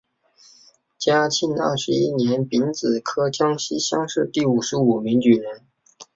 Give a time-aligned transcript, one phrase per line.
[0.97, 5.61] 嘉庆二十一年丙子科江西乡试第五十五名举人。